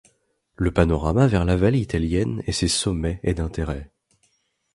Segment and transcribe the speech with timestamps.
[0.55, 3.91] Le panorama vers la vallée italienne et ses sommets est d'intérêt.